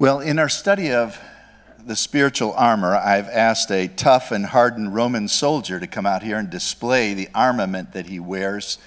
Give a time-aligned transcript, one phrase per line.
[0.00, 1.20] Well, in our study of
[1.84, 6.38] the spiritual armor, I've asked a tough and hardened Roman soldier to come out here
[6.38, 8.78] and display the armament that he wears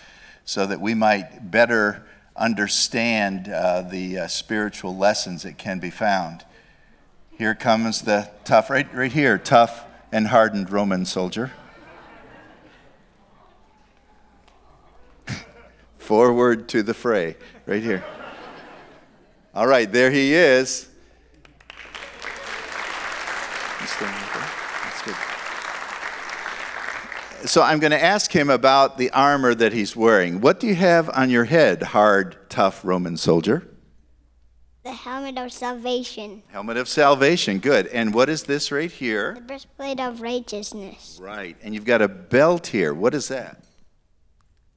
[0.43, 2.03] so that we might better
[2.35, 6.45] understand uh, the uh, spiritual lessons that can be found.
[7.37, 11.51] Here comes the tough, right, right here, tough and hardened Roman soldier.
[15.99, 17.37] Forward to the fray,
[17.67, 18.03] right here.
[19.53, 20.89] All right, there he is.
[23.91, 25.15] That's good.
[27.49, 30.39] So I'm going to ask him about the armor that he's wearing.
[30.39, 33.67] What do you have on your head, hard, tough Roman soldier?
[34.83, 36.43] The helmet of salvation.
[36.47, 37.59] Helmet of salvation.
[37.59, 37.87] Good.
[37.87, 39.33] And what is this right here?
[39.35, 41.19] The breastplate of righteousness.
[41.21, 41.57] Right.
[41.61, 42.93] And you've got a belt here.
[42.93, 43.63] What is that?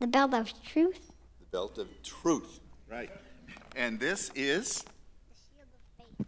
[0.01, 1.13] The belt of truth.
[1.41, 2.61] The belt of truth.
[2.91, 3.11] Right.
[3.77, 4.85] And this is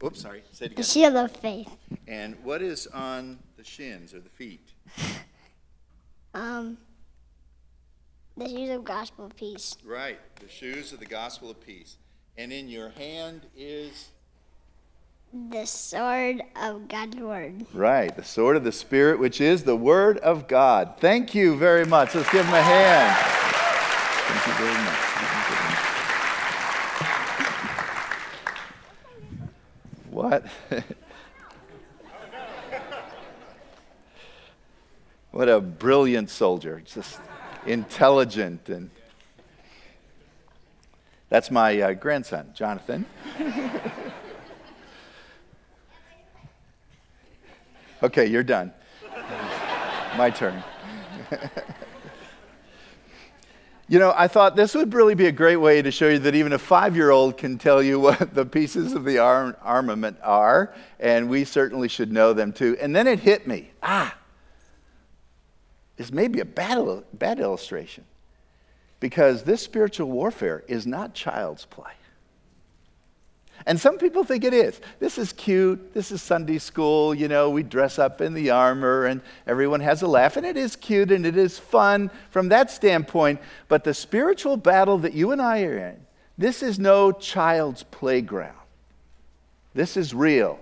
[0.03, 0.43] Oops, sorry.
[0.53, 0.85] Say it The again.
[0.85, 1.71] shield of faith.
[2.07, 4.69] And what is on the shins or the feet?
[6.35, 6.77] Um,
[8.37, 9.77] the shoes of gospel peace.
[9.85, 10.19] Right.
[10.41, 11.97] The shoes of the gospel of peace.
[12.37, 14.09] And in your hand is
[15.51, 17.67] The sword of God's word.
[17.75, 20.95] Right, the sword of the Spirit, which is the Word of God.
[21.01, 22.15] Thank you very much.
[22.15, 23.17] Let's give him a hand.
[24.29, 25.18] Thank you very much.
[30.29, 30.45] What?
[35.31, 36.83] what a brilliant soldier.
[36.85, 37.19] Just
[37.65, 38.91] intelligent and.
[41.31, 43.07] That's my uh, grandson, Jonathan.
[48.01, 48.73] Okay, you're done.
[50.17, 50.63] My turn.
[53.89, 56.35] you know, I thought this would really be a great way to show you that
[56.35, 60.19] even a five year old can tell you what the pieces of the arm- armament
[60.23, 62.77] are, and we certainly should know them too.
[62.81, 64.15] And then it hit me ah,
[65.97, 68.05] this may be a bad, bad illustration
[69.01, 71.93] because this spiritual warfare is not child's play.
[73.67, 74.81] And some people think it is.
[74.99, 75.93] This is cute.
[75.93, 77.15] This is Sunday school.
[77.15, 80.37] You know, we dress up in the armor and everyone has a laugh.
[80.37, 83.41] And it is cute and it is fun from that standpoint.
[83.69, 86.07] But the spiritual battle that you and I are in,
[86.39, 88.55] this is no child's playground.
[89.75, 90.59] This is real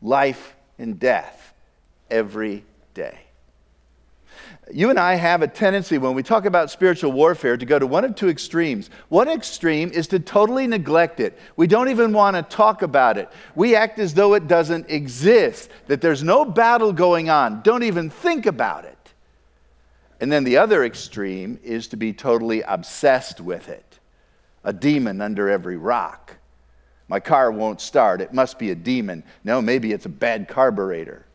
[0.00, 1.54] life and death
[2.10, 2.64] every
[2.94, 3.25] day.
[4.72, 7.86] You and I have a tendency when we talk about spiritual warfare to go to
[7.86, 8.90] one of two extremes.
[9.08, 11.38] One extreme is to totally neglect it.
[11.54, 13.28] We don't even want to talk about it.
[13.54, 17.62] We act as though it doesn't exist, that there's no battle going on.
[17.62, 18.96] Don't even think about it.
[20.20, 24.00] And then the other extreme is to be totally obsessed with it.
[24.64, 26.32] A demon under every rock.
[27.06, 28.20] My car won't start.
[28.20, 29.22] It must be a demon.
[29.44, 31.25] No, maybe it's a bad carburetor.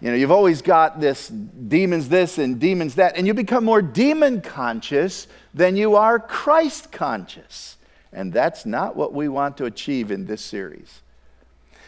[0.00, 3.82] You know, you've always got this demons this and demons that, and you become more
[3.82, 7.76] demon conscious than you are Christ conscious.
[8.12, 11.02] And that's not what we want to achieve in this series.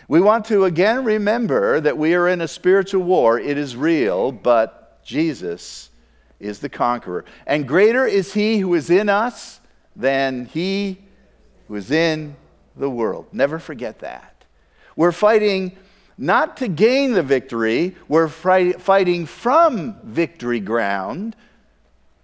[0.09, 3.39] We want to again remember that we are in a spiritual war.
[3.39, 5.89] It is real, but Jesus
[6.39, 7.25] is the conqueror.
[7.47, 9.61] And greater is he who is in us
[9.97, 10.99] than he
[11.69, 12.37] who is in
[12.77, 13.27] the world.
[13.33, 14.44] Never forget that.
[14.97, 15.77] We're fighting
[16.19, 21.37] not to gain the victory, we're fighting from victory ground,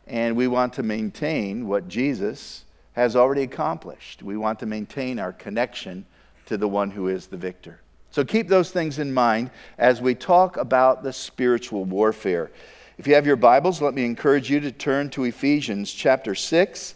[0.07, 4.23] and we want to maintain what Jesus has already accomplished.
[4.23, 6.05] We want to maintain our connection
[6.47, 7.81] to the one who is the victor.
[8.11, 12.51] So keep those things in mind as we talk about the spiritual warfare.
[12.97, 16.95] If you have your Bibles, let me encourage you to turn to Ephesians chapter 6.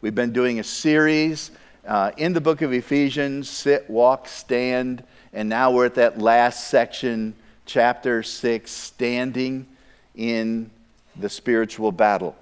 [0.00, 1.50] We've been doing a series
[1.86, 5.02] uh, in the book of Ephesians sit, walk, stand.
[5.32, 7.34] And now we're at that last section,
[7.66, 9.66] chapter 6, standing
[10.14, 10.70] in
[11.16, 12.36] the spiritual battle.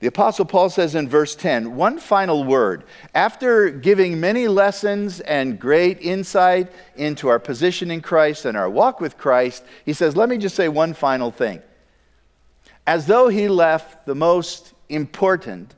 [0.00, 2.84] The Apostle Paul says in verse 10, one final word.
[3.14, 9.00] After giving many lessons and great insight into our position in Christ and our walk
[9.00, 11.60] with Christ, he says, Let me just say one final thing.
[12.86, 15.74] As though he left the most important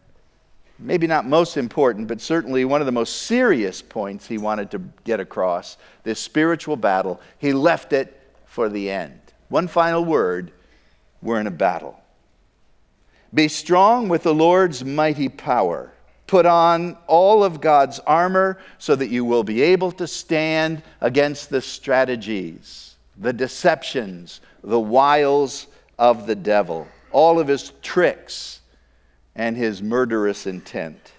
[0.83, 4.81] maybe not most important, but certainly one of the most serious points he wanted to
[5.05, 7.21] get across this spiritual battle.
[7.39, 9.21] He left it for the end.
[9.49, 10.53] One final word
[11.23, 12.01] we're in a battle.
[13.33, 15.93] Be strong with the Lord's mighty power.
[16.27, 21.51] Put on all of God's armor so that you will be able to stand against
[21.51, 25.67] the strategies, the deceptions, the wiles
[25.99, 28.62] of the devil, all of his tricks
[29.35, 31.13] and his murderous intent.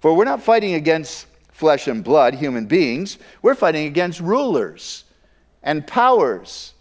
[0.00, 3.18] For we're not fighting against flesh and blood, human beings.
[3.42, 5.04] We're fighting against rulers
[5.62, 6.74] and powers,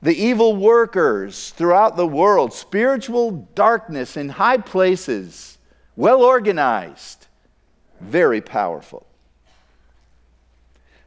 [0.00, 5.58] the evil workers throughout the world, spiritual darkness in high places,
[5.96, 7.26] well organized,
[8.00, 9.06] very powerful.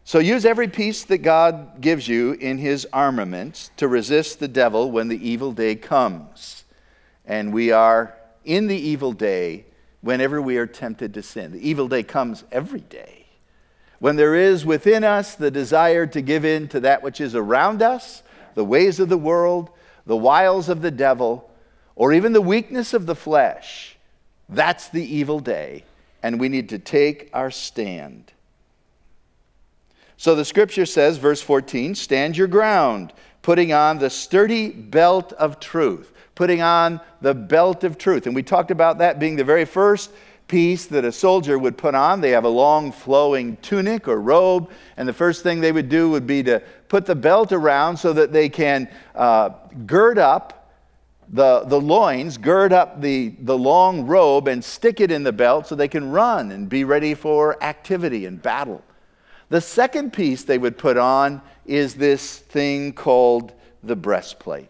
[0.03, 4.91] So use every piece that God gives you in his armament to resist the devil
[4.91, 6.65] when the evil day comes.
[7.25, 8.13] And we are
[8.45, 9.65] in the evil day
[10.01, 11.51] whenever we are tempted to sin.
[11.51, 13.25] The evil day comes every day.
[13.99, 17.81] When there is within us the desire to give in to that which is around
[17.81, 18.21] us,
[18.53, 19.69] the ways of the world,
[20.05, 21.49] the wiles of the devil,
[21.95, 23.97] or even the weakness of the flesh,
[24.49, 25.85] that's the evil day,
[26.21, 28.33] and we need to take our stand.
[30.17, 35.59] So the scripture says, verse 14, stand your ground, putting on the sturdy belt of
[35.59, 38.25] truth putting on the belt of truth.
[38.25, 40.12] And we talked about that being the very first
[40.47, 42.21] piece that a soldier would put on.
[42.21, 46.09] They have a long flowing tunic or robe, and the first thing they would do
[46.09, 49.50] would be to put the belt around so that they can uh,
[49.85, 50.71] gird up
[51.30, 55.68] the, the loins, gird up the, the long robe, and stick it in the belt
[55.68, 58.83] so they can run and be ready for activity and battle.
[59.50, 64.69] The second piece they would put on is this thing called the breastplate.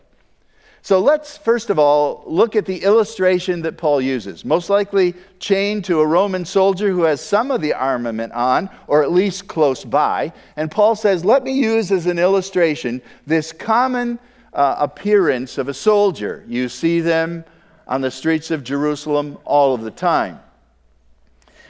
[0.83, 4.43] So let's first of all look at the illustration that Paul uses.
[4.43, 9.01] Most likely chained to a Roman soldier who has some of the armament on, or
[9.01, 10.33] at least close by.
[10.57, 14.19] And Paul says, Let me use as an illustration this common
[14.51, 16.43] uh, appearance of a soldier.
[16.49, 17.45] You see them
[17.87, 20.41] on the streets of Jerusalem all of the time.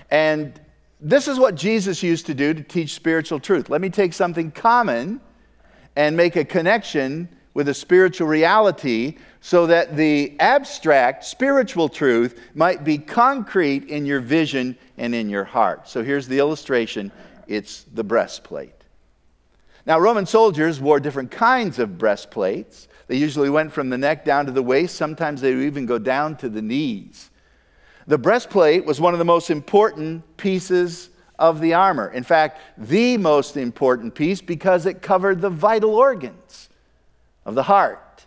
[0.10, 0.60] And
[1.00, 3.70] this is what Jesus used to do to teach spiritual truth.
[3.70, 5.22] Let me take something common
[5.96, 12.84] and make a connection with a spiritual reality so that the abstract spiritual truth might
[12.84, 15.88] be concrete in your vision and in your heart.
[15.88, 17.12] So here's the illustration
[17.48, 18.72] it's the breastplate.
[19.86, 22.88] Now, Roman soldiers wore different kinds of breastplates.
[23.08, 26.00] They usually went from the neck down to the waist, sometimes they would even go
[26.00, 27.30] down to the knees.
[28.08, 32.10] The breastplate was one of the most important pieces of the armor.
[32.12, 36.70] In fact, the most important piece because it covered the vital organs
[37.46, 38.26] of the heart,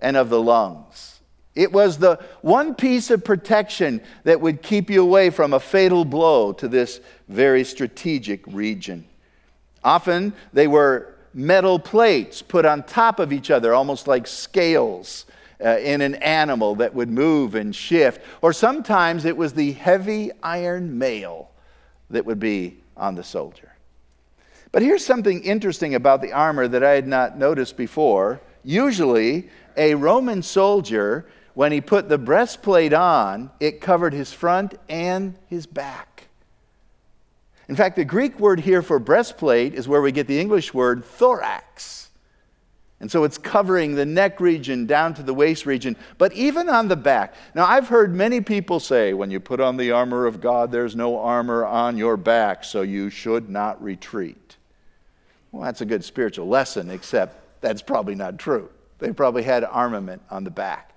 [0.00, 1.20] and of the lungs.
[1.54, 6.04] It was the one piece of protection that would keep you away from a fatal
[6.04, 9.04] blow to this very strategic region.
[9.82, 15.26] Often they were metal plates put on top of each other, almost like scales
[15.64, 18.22] uh, in an animal that would move and shift.
[18.40, 21.50] Or sometimes it was the heavy iron mail
[22.10, 23.72] that would be on the soldier.
[24.70, 29.48] But here's something interesting about the armor that I had not noticed before Usually,
[29.78, 35.64] a Roman soldier, when he put the breastplate on, it covered his front and his
[35.64, 36.28] back.
[37.70, 41.02] In fact, the Greek word here for breastplate is where we get the English word
[41.02, 42.10] thorax.
[43.00, 46.88] And so it's covering the neck region down to the waist region, but even on
[46.88, 47.36] the back.
[47.54, 50.94] Now, I've heard many people say when you put on the armor of God, there's
[50.94, 54.58] no armor on your back, so you should not retreat.
[55.52, 58.70] Well, that's a good spiritual lesson, except that's probably not true.
[58.98, 60.92] They probably had armament on the back.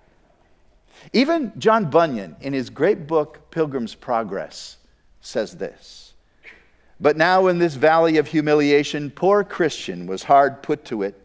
[1.13, 4.77] Even John Bunyan, in his great book, Pilgrim's Progress,
[5.21, 6.13] says this
[6.99, 11.17] But now in this valley of humiliation, poor Christian was hard put to it.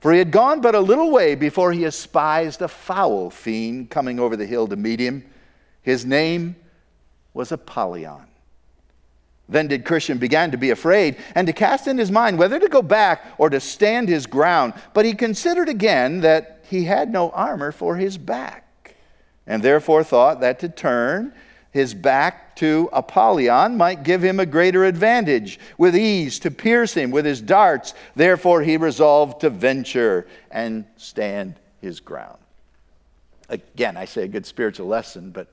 [0.00, 4.20] For he had gone but a little way before he espied a foul fiend coming
[4.20, 5.24] over the hill to meet him.
[5.82, 6.56] His name
[7.32, 8.26] was Apollyon.
[9.48, 12.68] Then did Christian began to be afraid and to cast in his mind whether to
[12.68, 14.74] go back or to stand his ground.
[14.92, 18.94] But he considered again that he had no armor for his back,
[19.46, 21.32] and therefore thought that to turn
[21.70, 27.10] his back to Apollyon might give him a greater advantage, with ease to pierce him
[27.10, 27.92] with his darts.
[28.14, 32.38] Therefore he resolved to venture and stand his ground.
[33.48, 35.48] Again, I say a good spiritual lesson, but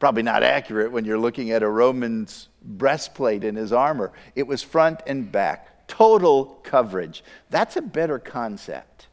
[0.00, 4.12] probably not accurate when you're looking at a Roman's breastplate in his armor.
[4.34, 7.22] It was front and back, total coverage.
[7.50, 9.06] That's a better concept.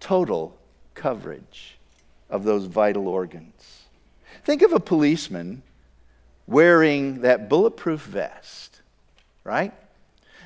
[0.00, 0.58] Total
[0.94, 1.78] coverage
[2.28, 3.84] of those vital organs.
[4.44, 5.62] Think of a policeman
[6.46, 8.82] wearing that bulletproof vest,
[9.44, 9.72] right?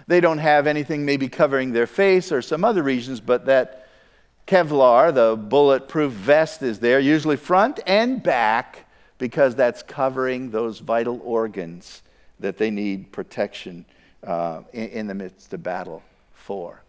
[0.07, 3.89] They don't have anything maybe covering their face or some other regions, but that
[4.47, 8.85] Kevlar, the bulletproof vest, is there, usually front and back
[9.19, 12.03] because that's covering those vital organs
[12.41, 13.85] that they need protection
[14.25, 16.83] uh, in, in the midst of battle for.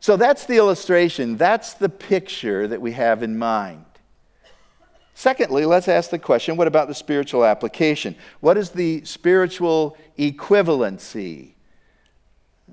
[0.00, 3.84] So that's the illustration, that's the picture that we have in mind.
[5.14, 8.16] Secondly, let's ask the question what about the spiritual application?
[8.40, 11.52] What is the spiritual equivalency?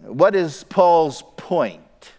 [0.01, 2.11] What is Paul's point?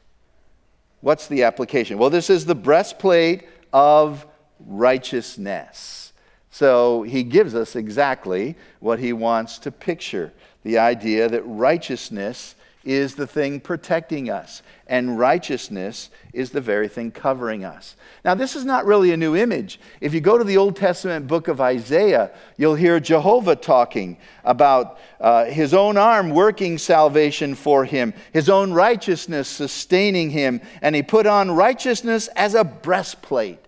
[1.00, 1.98] What's the application?
[1.98, 4.26] Well, this is the breastplate of
[4.60, 6.09] righteousness.
[6.50, 13.14] So he gives us exactly what he wants to picture the idea that righteousness is
[13.14, 17.94] the thing protecting us, and righteousness is the very thing covering us.
[18.24, 19.78] Now, this is not really a new image.
[20.00, 24.98] If you go to the Old Testament book of Isaiah, you'll hear Jehovah talking about
[25.20, 31.02] uh, his own arm working salvation for him, his own righteousness sustaining him, and he
[31.02, 33.58] put on righteousness as a breastplate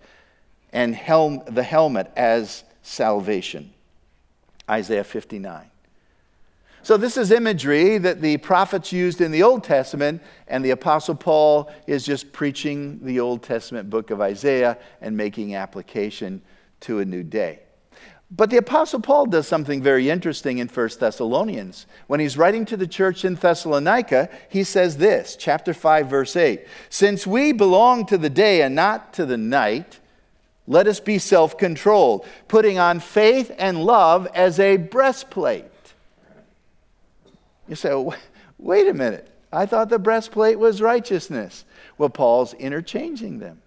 [0.73, 3.73] and the helmet as salvation.
[4.69, 5.67] Isaiah 59.
[6.85, 11.15] So, this is imagery that the prophets used in the Old Testament, and the Apostle
[11.15, 16.43] Paul is just preaching the Old Testament book of Isaiah and making application
[16.81, 17.61] to a new day.
[18.35, 21.87] But the Apostle Paul does something very interesting in 1 Thessalonians.
[22.07, 26.67] When he's writing to the church in Thessalonica, he says this, chapter 5, verse 8
[26.89, 30.01] Since we belong to the day and not to the night,
[30.67, 35.65] let us be self controlled, putting on faith and love as a breastplate
[37.73, 38.07] you say,
[38.59, 39.29] wait a minute.
[39.53, 41.65] I thought the breastplate was righteousness.
[41.97, 43.63] Well, Paul's interchanging them,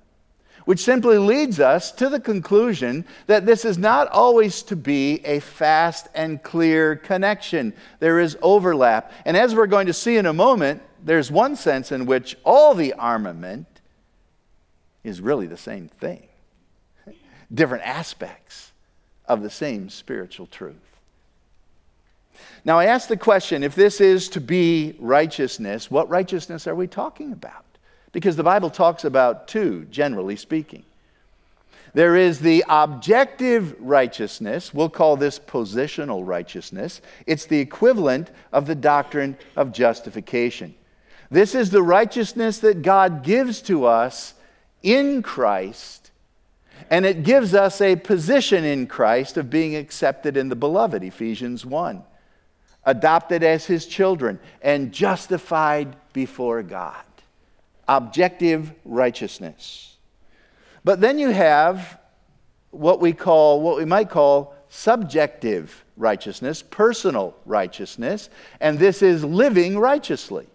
[0.66, 5.40] which simply leads us to the conclusion that this is not always to be a
[5.40, 7.74] fast and clear connection.
[8.00, 9.12] There is overlap.
[9.26, 12.76] And as we're going to see in a moment, there's one sense in which all
[12.76, 13.66] the armament
[15.04, 16.28] is really the same thing,
[17.54, 18.72] different aspects
[19.28, 20.76] of the same spiritual truth.
[22.64, 26.88] Now, I ask the question if this is to be righteousness, what righteousness are we
[26.88, 27.64] talking about?
[28.12, 30.84] Because the Bible talks about two, generally speaking.
[31.94, 34.74] There is the objective righteousness.
[34.74, 37.02] We'll call this positional righteousness.
[37.26, 40.76] It's the equivalent of the doctrine of justification.
[41.32, 44.34] This is the righteousness that God gives to us
[44.84, 46.05] in Christ,
[46.90, 51.66] and it gives us a position in Christ of being accepted in the beloved, Ephesians
[51.66, 52.04] 1
[52.86, 57.04] adopted as his children, and justified before God.
[57.88, 59.98] Objective righteousness.
[60.84, 62.00] But then you have
[62.70, 68.30] what we call, what we might call subjective righteousness, personal righteousness,
[68.60, 70.48] and this is living righteously.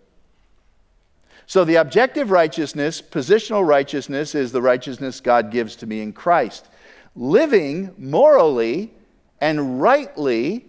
[1.50, 6.68] So the objective righteousness, positional righteousness, is the righteousness God gives to me in Christ.
[7.16, 8.92] Living morally
[9.40, 10.66] and rightly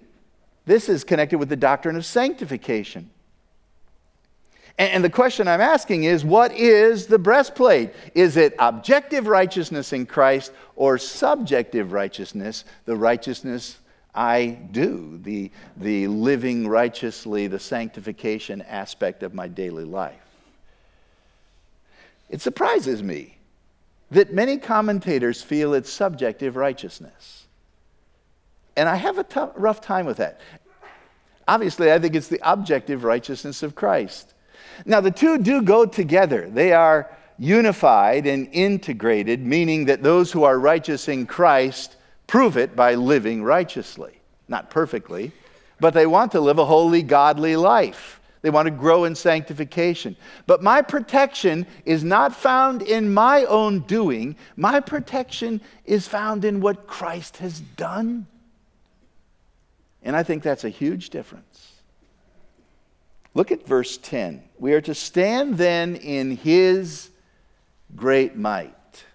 [0.65, 3.11] this is connected with the doctrine of sanctification.
[4.79, 7.93] And, the question I'm asking is what is the breastplate?
[8.15, 13.77] Is it objective righteousness in Christ or subjective righteousness, the righteousness
[14.15, 20.30] I do, the, the living righteously, the sanctification aspect of my daily life?
[22.31, 23.37] It surprises me
[24.09, 27.45] that many commentators feel it's subjective righteousness.
[28.75, 30.39] And I have a tough, rough time with that.
[31.47, 34.33] Obviously, I think it's the objective righteousness of Christ.
[34.85, 36.49] Now, the two do go together.
[36.49, 41.97] They are unified and integrated, meaning that those who are righteous in Christ
[42.27, 44.21] prove it by living righteously.
[44.47, 45.33] Not perfectly,
[45.81, 48.20] but they want to live a holy, godly life.
[48.41, 50.15] They want to grow in sanctification.
[50.47, 56.59] But my protection is not found in my own doing, my protection is found in
[56.59, 58.25] what Christ has done.
[60.03, 61.73] And I think that's a huge difference.
[63.33, 64.43] Look at verse 10.
[64.57, 67.09] We are to stand then in his
[67.95, 69.05] great might,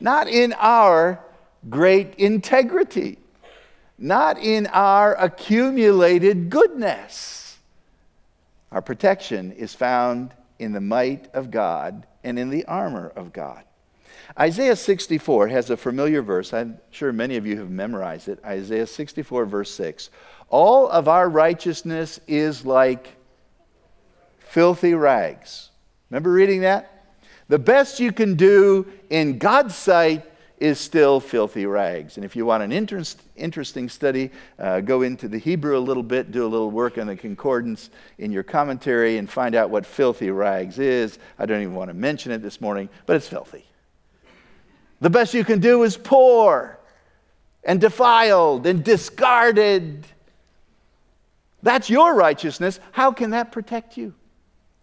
[0.00, 1.20] not in our
[1.68, 3.18] great integrity,
[3.98, 7.45] not in our accumulated goodness.
[8.72, 13.62] Our protection is found in the might of God and in the armor of God.
[14.38, 16.52] Isaiah 64 has a familiar verse.
[16.52, 18.38] I'm sure many of you have memorized it.
[18.44, 20.10] Isaiah 64, verse 6.
[20.48, 23.16] All of our righteousness is like
[24.38, 25.70] filthy rags.
[26.10, 26.92] Remember reading that?
[27.48, 30.24] The best you can do in God's sight
[30.58, 32.16] is still filthy rags.
[32.16, 36.02] And if you want an interest, interesting study, uh, go into the Hebrew a little
[36.02, 39.84] bit, do a little work on the concordance in your commentary, and find out what
[39.84, 41.18] filthy rags is.
[41.38, 43.66] I don't even want to mention it this morning, but it's filthy.
[45.00, 46.78] The best you can do is poor
[47.62, 50.06] and defiled and discarded.
[51.62, 52.80] That's your righteousness.
[52.92, 54.14] How can that protect you?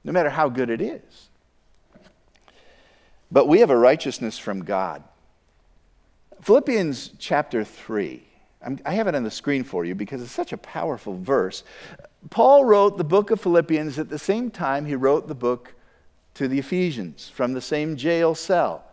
[0.03, 1.29] No matter how good it is.
[3.31, 5.03] But we have a righteousness from God.
[6.43, 8.21] Philippians chapter 3.
[8.61, 11.63] I'm, i have it on the screen for you because it's such a powerful verse.
[12.29, 15.73] Paul wrote the book of Philippians at the same time he wrote the book
[16.35, 18.83] to the Ephesians from the same jail cell.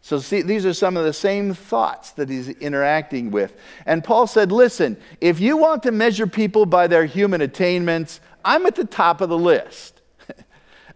[0.00, 3.56] So, see, these are some of the same thoughts that he's interacting with.
[3.84, 8.64] And Paul said, Listen, if you want to measure people by their human attainments, I'm
[8.64, 9.97] at the top of the list.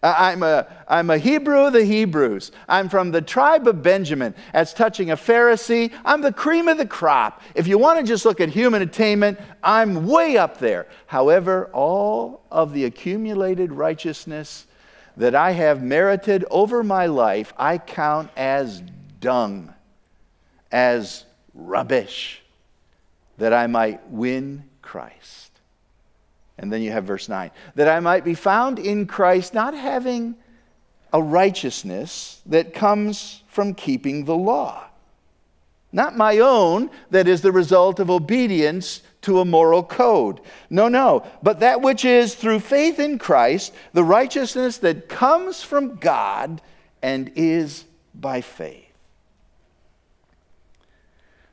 [0.03, 2.51] Uh, I'm a, I'm a Hebrew of the Hebrews.
[2.69, 4.35] I'm from the tribe of Benjamin.
[4.53, 7.41] As touching a Pharisee, I'm the cream of the crop.
[7.55, 10.89] If you want to just look at human attainment, I'm way up there.
[11.07, 14.67] However, all of the accumulated righteousness
[15.17, 18.83] that I have merited over my life, I count as
[19.21, 19.73] dung,
[20.73, 22.43] as rubbish,
[23.39, 25.52] that I might win Christ.
[26.63, 30.37] And then you have verse 9 that I might be found in Christ, not having
[31.13, 34.85] a righteousness that comes from keeping the law.
[35.95, 40.41] Not my own, that is the result of obedience to a moral code.
[40.71, 45.97] No, no, but that which is through faith in Christ, the righteousness that comes from
[45.97, 46.63] God
[47.03, 48.87] and is by faith.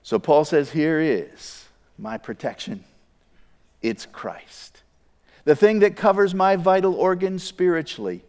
[0.03, 1.65] So Paul says, Here is
[1.97, 2.85] my protection
[3.81, 4.78] it's Christ.
[5.49, 8.23] The thing that covers my vital organs spiritually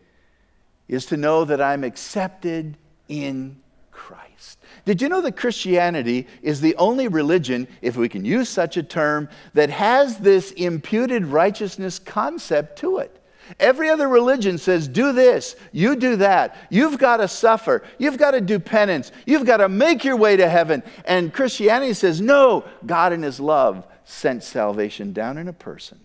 [0.89, 3.61] is to know that I'm accepted in
[3.91, 4.59] Christ.
[4.87, 8.83] Did you know that Christianity is the only religion, if we can use such a
[8.83, 13.23] term, that has this imputed righteousness concept to it?
[13.59, 16.57] Every other religion says, do this, you do that.
[16.71, 17.83] You've got to suffer.
[17.99, 19.13] You've got to do penance.
[19.27, 20.83] You've got to make your way to heaven.
[21.05, 26.01] And Christianity says, no, God in His love sent salvation down in a person.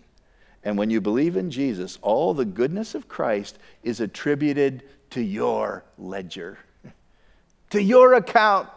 [0.66, 5.84] And when you believe in Jesus, all the goodness of Christ is attributed to your
[5.96, 6.58] ledger,
[7.70, 8.68] to your account.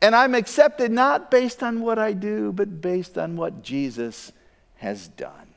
[0.00, 4.32] And I'm accepted not based on what I do, but based on what Jesus
[4.76, 5.52] has done.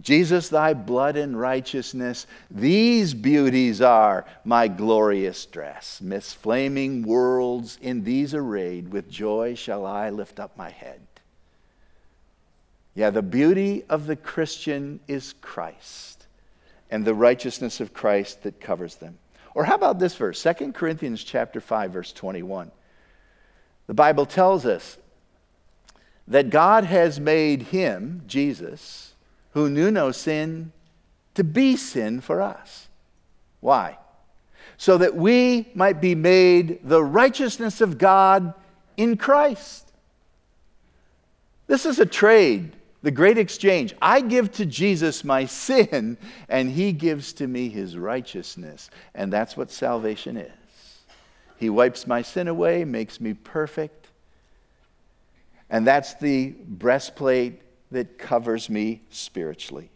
[0.00, 6.00] Jesus, thy blood and righteousness, these beauties are my glorious dress.
[6.00, 11.05] Midst flaming worlds, in these arrayed, with joy shall I lift up my head.
[12.96, 16.26] Yeah, the beauty of the Christian is Christ
[16.90, 19.18] and the righteousness of Christ that covers them.
[19.54, 22.70] Or how about this verse, 2 Corinthians chapter 5 verse 21.
[23.86, 24.96] The Bible tells us
[26.26, 29.12] that God has made him, Jesus,
[29.52, 30.72] who knew no sin,
[31.34, 32.88] to be sin for us.
[33.60, 33.98] Why?
[34.78, 38.54] So that we might be made the righteousness of God
[38.96, 39.92] in Christ.
[41.66, 43.94] This is a trade the great exchange.
[44.00, 48.90] I give to Jesus my sin, and he gives to me his righteousness.
[49.14, 50.52] And that's what salvation is.
[51.58, 54.08] He wipes my sin away, makes me perfect.
[55.70, 59.90] And that's the breastplate that covers me spiritually.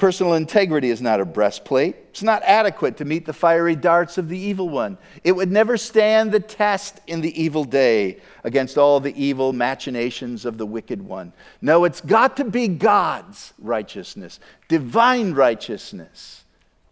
[0.00, 1.94] Personal integrity is not a breastplate.
[2.08, 4.96] It's not adequate to meet the fiery darts of the evil one.
[5.24, 10.46] It would never stand the test in the evil day against all the evil machinations
[10.46, 11.34] of the wicked one.
[11.60, 16.44] No, it's got to be God's righteousness, divine righteousness,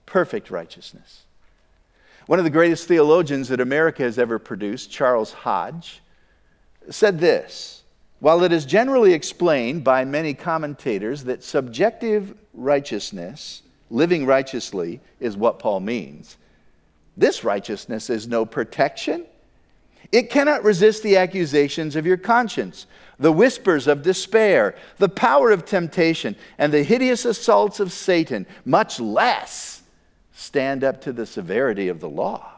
[0.05, 1.23] perfect righteousness.
[2.27, 6.03] One of the greatest theologians that America has ever produced, Charles Hodge,
[6.91, 7.78] said this
[8.21, 15.59] while it is generally explained by many commentators that subjective righteousness, living righteously, is what
[15.59, 16.37] Paul means,
[17.17, 19.27] this righteousness is no protection.
[20.13, 22.87] It cannot resist the accusations of your conscience,
[23.19, 29.01] the whispers of despair, the power of temptation, and the hideous assaults of Satan, much
[29.01, 29.83] less
[30.33, 32.58] stand up to the severity of the law.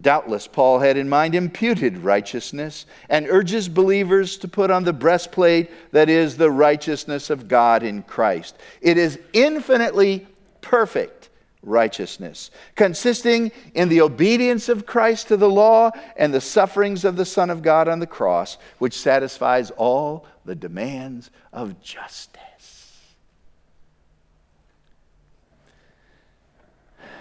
[0.00, 5.70] Doubtless, Paul had in mind imputed righteousness and urges believers to put on the breastplate
[5.92, 8.56] that is the righteousness of God in Christ.
[8.80, 10.26] It is infinitely
[10.60, 11.30] perfect
[11.62, 17.24] righteousness, consisting in the obedience of Christ to the law and the sufferings of the
[17.24, 22.40] Son of God on the cross, which satisfies all the demands of justice.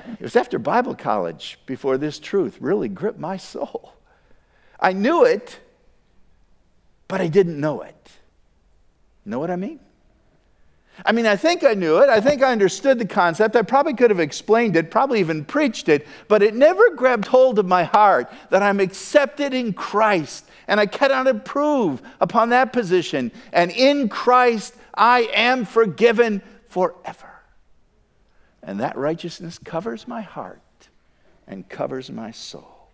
[0.08, 3.94] It was after Bible college before this truth really gripped my soul.
[4.80, 5.60] I knew it,
[7.08, 8.12] but I didn't know it.
[9.26, 9.80] Know what I mean?
[11.06, 12.10] I mean, I think I knew it.
[12.10, 13.56] I think I understood the concept.
[13.56, 17.58] I probably could have explained it, probably even preached it, but it never grabbed hold
[17.58, 23.32] of my heart that I'm accepted in Christ and I cannot improve upon that position.
[23.52, 27.33] And in Christ, I am forgiven forever.
[28.64, 30.62] And that righteousness covers my heart
[31.48, 32.88] and covers my soul.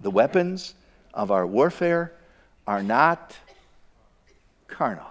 [0.00, 0.74] The weapons
[1.12, 2.12] of our warfare
[2.66, 3.36] are not
[4.68, 5.10] carnal,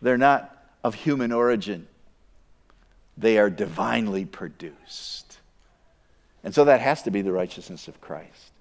[0.00, 0.50] they're not
[0.82, 1.86] of human origin,
[3.16, 5.38] they are divinely produced.
[6.42, 8.52] And so that has to be the righteousness of Christ.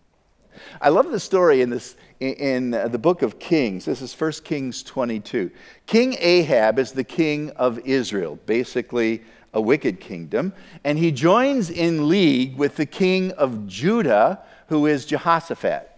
[0.80, 3.86] I love the story in, this, in the book of Kings.
[3.86, 5.52] This is 1 Kings 22.
[5.86, 12.08] King Ahab is the king of Israel, basically a wicked kingdom, and he joins in
[12.10, 15.90] league with the king of Judah, who is Jehoshaphat.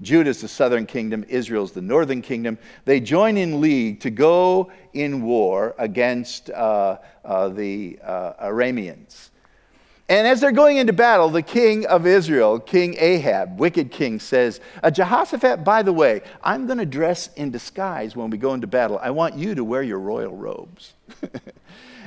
[0.00, 2.56] Judah is the southern kingdom, Israel is the northern kingdom.
[2.84, 9.30] They join in league to go in war against uh, uh, the uh, Arameans.
[10.10, 14.60] And as they're going into battle, the king of Israel, King Ahab, wicked king, says,
[14.82, 18.66] uh, Jehoshaphat, by the way, I'm going to dress in disguise when we go into
[18.66, 18.98] battle.
[19.02, 20.94] I want you to wear your royal robes.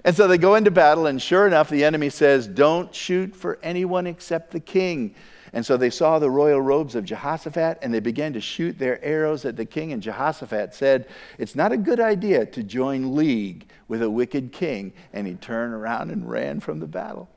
[0.03, 3.59] and so they go into battle, and sure enough, the enemy says, Don't shoot for
[3.61, 5.13] anyone except the king.
[5.53, 9.03] And so they saw the royal robes of Jehoshaphat and they began to shoot their
[9.03, 9.91] arrows at the king.
[9.91, 14.93] And Jehoshaphat said, It's not a good idea to join league with a wicked king.
[15.11, 17.29] And he turned around and ran from the battle.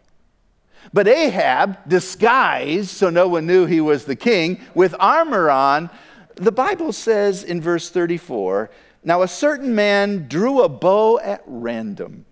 [0.93, 5.91] But Ahab, disguised so no one knew he was the king, with armor on,
[6.37, 8.71] the Bible says in verse 34
[9.03, 12.27] Now a certain man drew a bow at random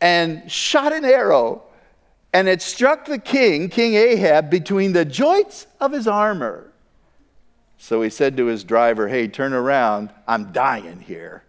[0.00, 1.62] and shot an arrow,
[2.32, 6.70] and it struck the king, King Ahab, between the joints of his armor.
[7.78, 11.44] So he said to his driver, Hey, turn around, I'm dying here.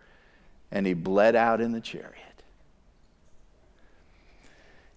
[0.72, 2.16] And he bled out in the chariot.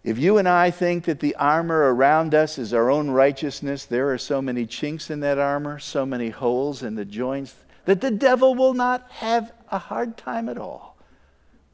[0.05, 4.13] If you and I think that the armor around us is our own righteousness, there
[4.13, 8.11] are so many chinks in that armor, so many holes in the joints, that the
[8.11, 10.92] devil will not have a hard time at all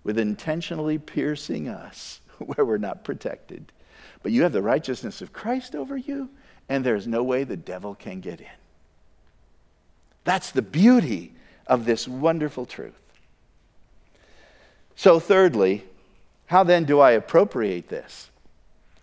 [0.08, 3.70] with intentionally piercing us where we're not protected.
[4.22, 6.30] But you have the righteousness of Christ over you,
[6.66, 8.46] and there's no way the devil can get in.
[10.24, 11.34] That's the beauty
[11.66, 12.94] of this wonderful truth.
[14.96, 15.84] So, thirdly,
[16.46, 18.30] how then do I appropriate this?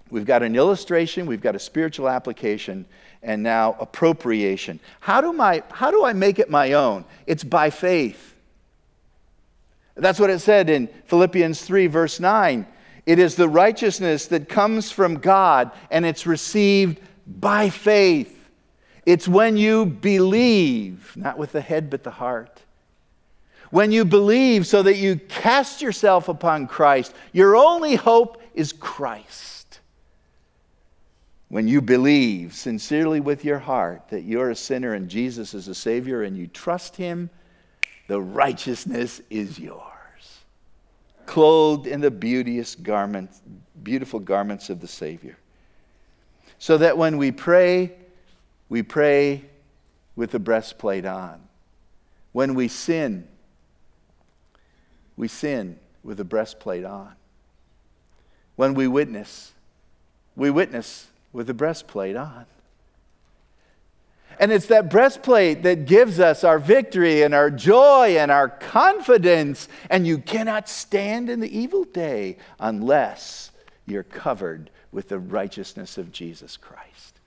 [0.10, 2.88] We've got an illustration, we've got a spiritual application,
[3.22, 4.80] and now appropriation.
[5.02, 7.06] How do, my, how do I make it my own?
[7.28, 8.35] It's by faith.
[9.96, 12.68] That's what it said in Philippians 3, verse 9.
[13.06, 18.50] It is the righteousness that comes from God, and it's received by faith.
[19.06, 22.66] It's when you believe, not with the head, but the heart
[23.76, 27.14] when you believe so that you cast yourself upon Christ.
[27.34, 29.82] Your only hope is Christ.
[31.50, 35.76] When you believe sincerely with your heart that you're a sinner and Jesus is a
[35.76, 37.30] Savior and you trust Him,
[38.08, 39.82] the righteousness is yours.
[41.26, 43.42] Clothed in the beauteous garments,
[43.82, 45.38] beautiful garments of the Savior.
[46.60, 47.94] So that when we pray,
[48.70, 49.46] we pray
[50.16, 51.42] with the breastplate on.
[52.32, 53.28] When we sin,
[55.18, 57.14] we sin with the breastplate on.
[58.56, 59.54] When we witness,
[60.36, 62.46] we witness with the breastplate on.
[64.40, 69.68] And it's that breastplate that gives us our victory and our joy and our confidence.
[69.90, 73.52] And you cannot stand in the evil day unless
[73.86, 77.20] you're covered with the righteousness of Jesus Christ.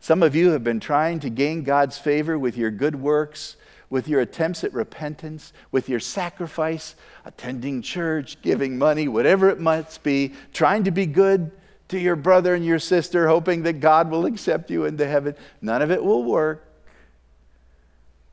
[0.00, 3.56] Some of you have been trying to gain God's favor with your good works
[3.90, 6.94] with your attempts at repentance, with your sacrifice,
[7.24, 11.50] attending church, giving money, whatever it must be, trying to be good
[11.88, 15.82] to your brother and your sister, hoping that God will accept you into heaven, none
[15.82, 16.64] of it will work.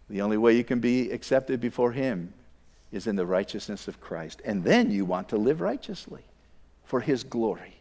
[0.09, 2.33] The only way you can be accepted before Him
[2.91, 4.41] is in the righteousness of Christ.
[4.45, 6.21] And then you want to live righteously
[6.83, 7.75] for His glory.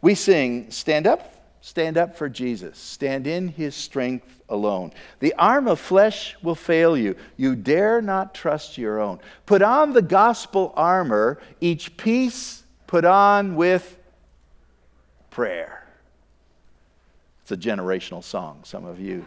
[0.00, 2.78] We sing, Stand up Stand up for Jesus.
[2.78, 4.92] Stand in his strength alone.
[5.18, 7.16] The arm of flesh will fail you.
[7.36, 9.20] You dare not trust your own.
[9.44, 13.98] Put on the gospel armor, each piece put on with
[15.30, 15.86] prayer.
[17.42, 18.60] It's a generational song.
[18.64, 19.24] Some of you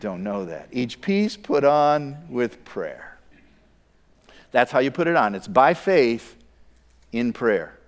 [0.00, 0.68] don't know that.
[0.72, 3.18] Each piece put on with prayer.
[4.50, 5.34] That's how you put it on.
[5.34, 6.36] It's by faith
[7.12, 7.78] in prayer.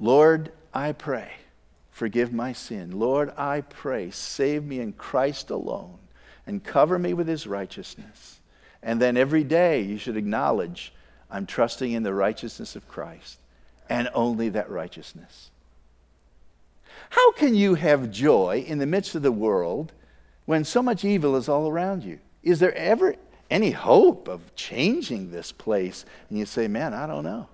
[0.00, 1.30] Lord, I pray
[1.98, 2.92] forgive my sin.
[2.96, 5.98] Lord, I pray, save me in Christ alone
[6.46, 8.38] and cover me with his righteousness.
[8.84, 10.92] And then every day you should acknowledge,
[11.28, 13.38] I'm trusting in the righteousness of Christ
[13.90, 15.50] and only that righteousness.
[17.10, 19.92] How can you have joy in the midst of the world
[20.46, 22.18] when so much evil is all around you?
[22.42, 23.14] Is there ever
[23.50, 26.04] any hope of changing this place?
[26.28, 27.48] And you say, man, I don't know.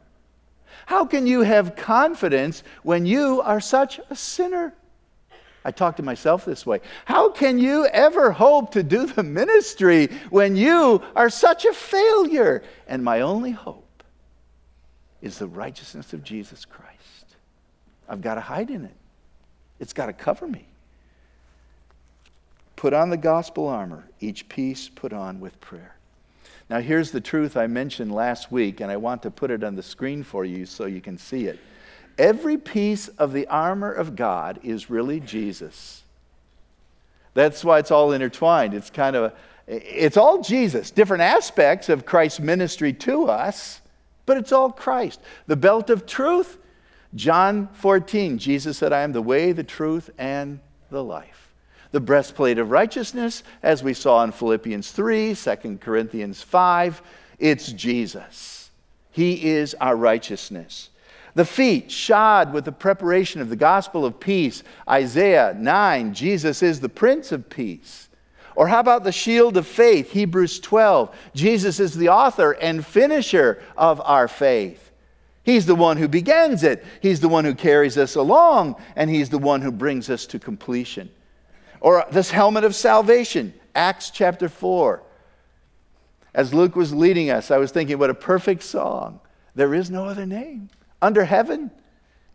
[0.87, 4.75] How can you have confidence when you are such a sinner?
[5.65, 6.81] I talk to myself this way.
[7.07, 12.63] How can you ever hope to do the ministry when you are such a failure?
[12.87, 14.03] And my only hope
[15.23, 17.37] is the righteousness of Jesus Christ.
[18.07, 18.95] I've got to hide in it,
[19.85, 20.65] it's got to cover me.
[22.75, 25.95] Put on the gospel armor, each piece put on with prayer.
[26.71, 29.75] Now, here's the truth I mentioned last week, and I want to put it on
[29.75, 31.61] the screen for you so you can see it.
[32.17, 36.03] Every piece of the armor of God is really Jesus.
[37.35, 38.73] That's why it's all intertwined.
[38.73, 39.35] It's kind of,
[39.67, 43.83] it's all Jesus, different aspects of Christ's ministry to us,
[44.25, 45.21] but it's all Christ.
[45.47, 46.57] The belt of truth,
[47.15, 51.53] John 14, Jesus said, I am the way, the truth, and the life.
[51.93, 57.03] The breastplate of righteousness, as we saw in Philippians 3, 2 Corinthians 5,
[57.39, 58.71] it's Jesus.
[59.13, 60.91] He is our righteousness.
[61.35, 64.63] The feet shod with the preparation of the gospel of peace.
[64.89, 68.09] Isaiah 9, Jesus is the Prince of Peace.
[68.57, 70.13] Or how about the shield of faith?
[70.13, 74.91] Hebrews 12, Jesus is the author and finisher of our faith.
[75.45, 79.29] He's the one who begins it, He's the one who carries us along, and He's
[79.29, 81.11] the one who brings us to completion.
[81.81, 85.03] Or this helmet of salvation, Acts chapter 4.
[86.35, 89.21] As Luke was leading us, I was thinking, what a perfect song.
[89.55, 91.71] There is no other name under heaven,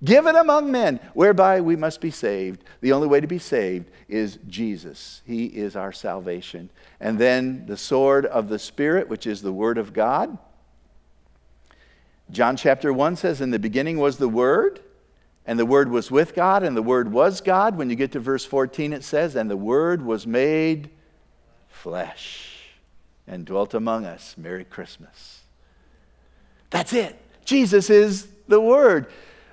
[0.04, 2.63] given among men, whereby we must be saved.
[2.82, 5.22] The only way to be saved is Jesus.
[5.26, 6.69] He is our salvation.
[7.00, 10.38] And then the sword of the Spirit, which is the Word of God.
[12.31, 14.81] John chapter 1 says, In the beginning was the Word,
[15.45, 17.77] and the Word was with God, and the Word was God.
[17.77, 20.91] When you get to verse 14, it says, And the Word was made
[21.67, 22.69] flesh
[23.27, 24.35] and dwelt among us.
[24.37, 25.41] Merry Christmas.
[26.69, 27.17] That's it.
[27.45, 29.07] Jesus is the Word.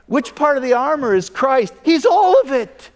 [0.07, 1.73] Which part of the armor is Christ?
[1.83, 2.91] He's all of it.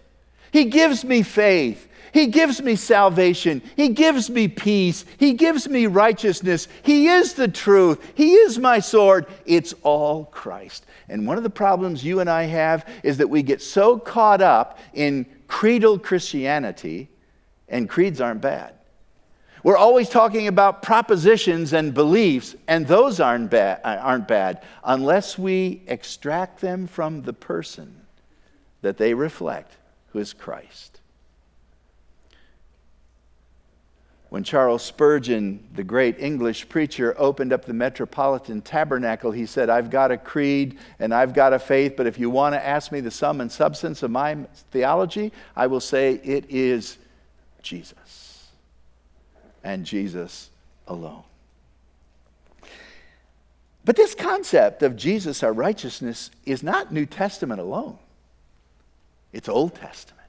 [0.53, 1.89] He gives me faith.
[2.13, 3.63] He gives me salvation.
[3.77, 5.05] He gives me peace.
[5.17, 6.69] He gives me righteousness.
[6.83, 8.13] He is the truth.
[8.15, 9.27] He is my sword.
[9.47, 10.87] It's all Christ.
[11.09, 14.41] And one of the problems you and I have is that we get so caught
[14.41, 17.11] up in creedal Christianity,
[17.69, 18.75] and creeds aren't bad.
[19.63, 25.83] We're always talking about propositions and beliefs, and those aren't bad, aren't bad unless we
[25.87, 28.01] extract them from the person
[28.81, 29.77] that they reflect,
[30.09, 31.00] who is Christ.
[34.31, 39.91] When Charles Spurgeon, the great English preacher, opened up the Metropolitan Tabernacle, he said, I've
[39.91, 43.01] got a creed and I've got a faith, but if you want to ask me
[43.01, 44.37] the sum and substance of my
[44.71, 46.97] theology, I will say it is
[47.61, 48.47] Jesus
[49.65, 50.51] and Jesus
[50.87, 51.25] alone.
[53.85, 57.99] But this concept of Jesus, our righteousness, is not New Testament alone,
[59.33, 60.20] it's Old Testament.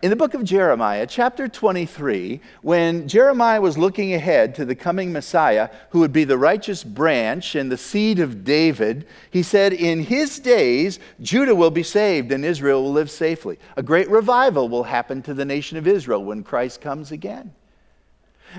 [0.00, 5.12] In the book of Jeremiah, chapter 23, when Jeremiah was looking ahead to the coming
[5.12, 10.04] Messiah, who would be the righteous branch and the seed of David, he said, In
[10.04, 13.58] his days, Judah will be saved and Israel will live safely.
[13.76, 17.52] A great revival will happen to the nation of Israel when Christ comes again.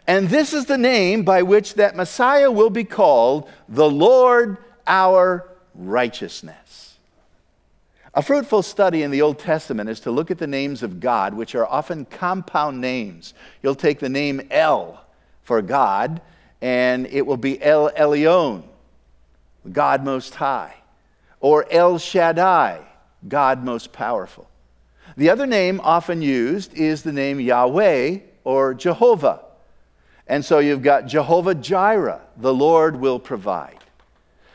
[0.06, 5.50] And this is the name by which that Messiah will be called the Lord our
[5.74, 6.93] righteousness.
[8.16, 11.34] A fruitful study in the Old Testament is to look at the names of God,
[11.34, 13.34] which are often compound names.
[13.64, 15.04] You'll take the name El
[15.42, 16.22] for God,
[16.62, 18.64] and it will be El Elyon,
[19.72, 20.76] God Most High,
[21.40, 22.82] or El Shaddai,
[23.28, 24.48] God Most Powerful.
[25.18, 29.42] The other name often used is the name Yahweh or Jehovah.
[30.28, 33.83] And so you've got Jehovah Jireh, the Lord will provide.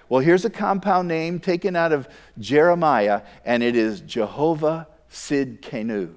[0.09, 6.14] Well, here's a compound name taken out of Jeremiah, and it is Jehovah Sidkenu.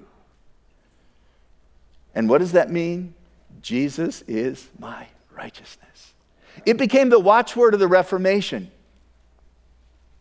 [2.14, 3.14] And what does that mean?
[3.60, 6.14] Jesus is my righteousness.
[6.66, 8.70] It became the watchword of the Reformation.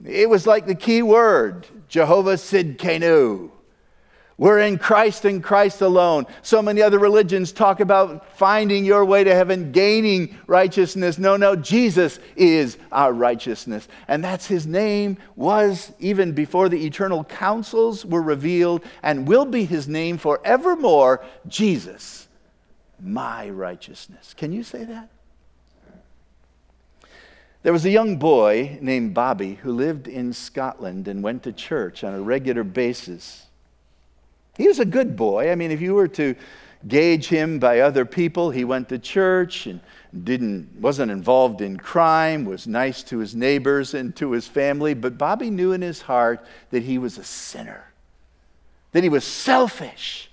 [0.05, 3.51] It was like the key word, Jehovah Sidkenu.
[4.41, 6.25] We're in Christ and Christ alone.
[6.41, 11.19] So many other religions talk about finding your way to heaven, gaining righteousness.
[11.19, 13.87] No, no, Jesus is our righteousness.
[14.07, 19.63] And that's his name, was even before the eternal councils were revealed, and will be
[19.63, 22.27] his name forevermore Jesus,
[22.99, 24.33] my righteousness.
[24.33, 25.09] Can you say that?
[27.61, 32.03] There was a young boy named Bobby who lived in Scotland and went to church
[32.03, 33.45] on a regular basis.
[34.57, 35.51] He was a good boy.
[35.51, 36.35] I mean, if you were to
[36.87, 39.79] gauge him by other people, he went to church and
[40.23, 44.93] didn't, wasn't involved in crime, was nice to his neighbors and to his family.
[44.93, 47.85] But Bobby knew in his heart that he was a sinner.
[48.93, 50.30] that he was selfish.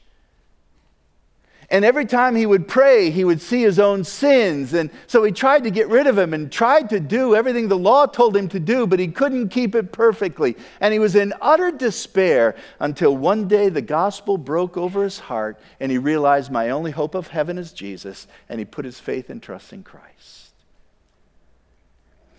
[1.71, 4.73] And every time he would pray, he would see his own sins.
[4.73, 7.77] And so he tried to get rid of him and tried to do everything the
[7.77, 10.57] law told him to do, but he couldn't keep it perfectly.
[10.81, 15.61] And he was in utter despair until one day the gospel broke over his heart
[15.79, 18.27] and he realized my only hope of heaven is Jesus.
[18.49, 20.53] And he put his faith and trust in Christ.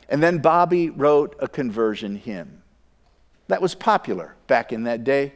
[0.10, 2.64] And then Bobby wrote a conversion hymn.
[3.48, 5.34] That was popular back in that day.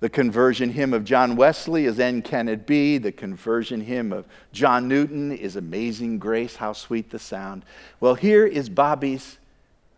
[0.00, 2.96] The conversion hymn of John Wesley is And Can It Be?
[2.96, 7.66] The conversion hymn of John Newton is Amazing Grace, How Sweet the Sound.
[8.00, 9.36] Well, here is Bobby's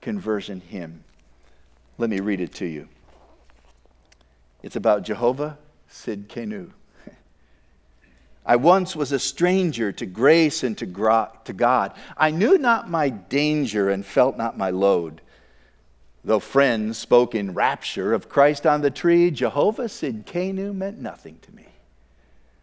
[0.00, 1.04] conversion hymn.
[1.98, 2.88] Let me read it to you.
[4.60, 5.56] It's about Jehovah
[5.88, 6.72] Tsidkenu.
[8.46, 11.92] I once was a stranger to grace and to, God.
[12.16, 15.20] I knew not my danger and felt not my load.
[16.24, 21.52] Though friends spoke in rapture of Christ on the tree, Jehovah Tsidkenu meant nothing to
[21.52, 21.66] me.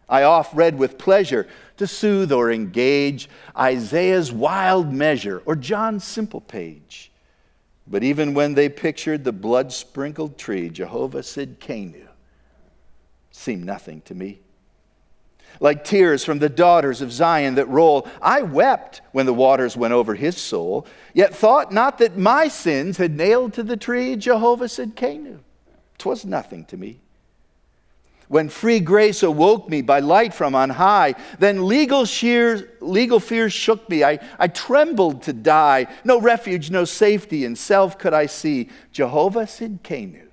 [0.08, 1.46] I oft read with pleasure
[1.76, 7.12] to soothe or engage Isaiah's wild measure or John's simple page.
[7.86, 12.08] But even when they pictured the blood sprinkled tree, Jehovah Tsidkenu
[13.30, 14.40] seemed nothing to me
[15.58, 18.06] like tears from the daughters of Zion that roll.
[18.22, 22.96] I wept when the waters went over his soul, yet thought not that my sins
[22.96, 25.40] had nailed to the tree Jehovah said, Tsidkenu.
[25.98, 27.00] Twas nothing to me.
[28.28, 33.52] When free grace awoke me by light from on high, then legal, shears, legal fears
[33.52, 34.04] shook me.
[34.04, 35.88] I, I trembled to die.
[36.04, 38.68] No refuge, no safety in self could I see.
[38.92, 40.28] Jehovah Tsidkenu,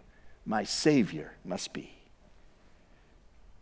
[0.45, 1.96] my Savior must be.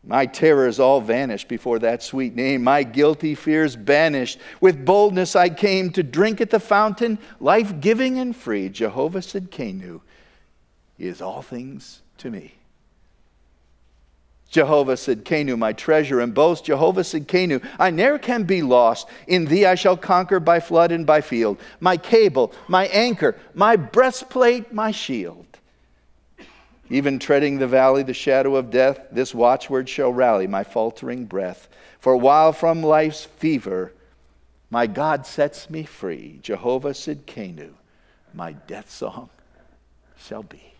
[0.07, 4.39] My terrors all vanished before that sweet name, my guilty fears banished.
[4.61, 8.69] With boldness I came to drink at the fountain, life giving and free.
[8.69, 10.01] Jehovah said, Tsidkenu
[10.99, 12.53] is all things to me.
[14.47, 16.65] Jehovah said, Tsidkenu, my treasure and boast.
[16.65, 19.09] Jehovah said, Tsidkenu, I ne'er can be lost.
[19.25, 21.59] In thee I shall conquer by flood and by field.
[21.79, 25.54] My cable, my anchor, my breastplate, my shield.
[26.89, 31.67] Even treading the valley, the shadow of death, this watchword shall rally my faltering breath.
[31.99, 33.91] For while from life's fever
[34.69, 37.71] my God sets me free, Jehovah Tsidkenu,
[38.33, 39.29] my death song
[40.17, 40.73] shall be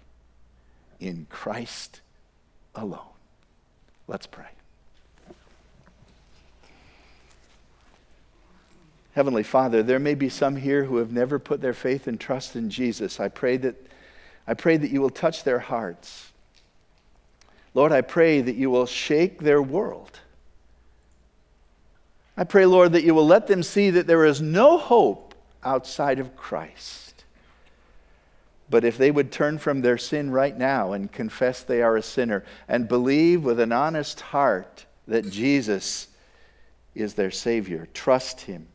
[0.99, 2.01] in Christ
[2.75, 2.99] alone.
[4.07, 4.45] Let's pray.
[9.13, 12.55] Heavenly Father, there may be some here who have never put their faith and trust
[12.55, 13.19] in Jesus.
[13.19, 13.75] I pray that
[14.47, 16.31] I pray that you will touch their hearts.
[17.73, 20.19] Lord, I pray that you will shake their world.
[22.37, 26.19] I pray, Lord, that you will let them see that there is no hope outside
[26.19, 27.23] of Christ.
[28.69, 32.01] But if they would turn from their sin right now and confess they are a
[32.01, 36.07] sinner and believe with an honest heart that Jesus
[36.95, 38.67] is their Savior, trust Him,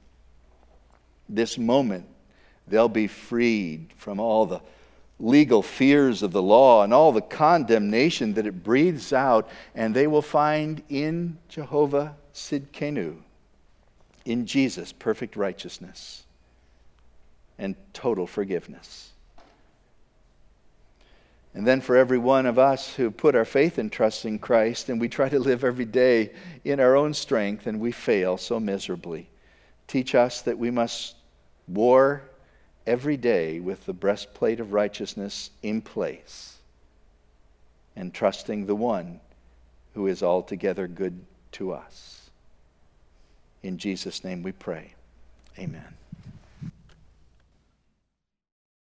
[1.29, 2.07] this moment
[2.69, 4.61] they'll be freed from all the
[5.21, 10.07] legal fears of the law and all the condemnation that it breathes out, and they
[10.07, 13.17] will find in Jehovah Tsidkenu,
[14.25, 16.25] in Jesus, perfect righteousness
[17.59, 19.11] and total forgiveness.
[21.53, 24.89] And then for every one of us who put our faith and trust in Christ
[24.89, 26.33] and we try to live every day
[26.65, 29.29] in our own strength and we fail so miserably,
[29.89, 31.17] teach us that we must
[31.67, 32.30] war
[32.87, 36.57] every day with the breastplate of righteousness in place
[37.97, 39.21] and trusting the one
[39.95, 42.31] who is altogether good to us.
[43.63, 44.95] In Jesus' name we pray.
[45.59, 46.00] Amen.